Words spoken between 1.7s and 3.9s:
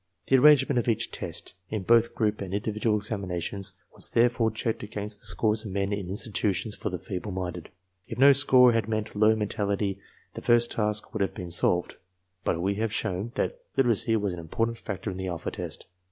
both group and individual examinations,